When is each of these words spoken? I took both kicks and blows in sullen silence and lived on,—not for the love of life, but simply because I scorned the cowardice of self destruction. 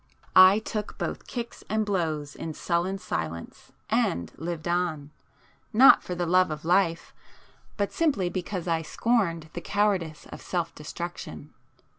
I 0.35 0.57
took 0.57 0.97
both 0.97 1.27
kicks 1.27 1.63
and 1.69 1.85
blows 1.85 2.33
in 2.35 2.55
sullen 2.55 2.97
silence 2.97 3.71
and 3.87 4.31
lived 4.35 4.67
on,—not 4.67 6.01
for 6.01 6.15
the 6.15 6.25
love 6.25 6.49
of 6.49 6.65
life, 6.65 7.13
but 7.77 7.91
simply 7.93 8.27
because 8.27 8.67
I 8.67 8.81
scorned 8.81 9.51
the 9.53 9.61
cowardice 9.61 10.25
of 10.31 10.41
self 10.41 10.73
destruction. 10.73 11.53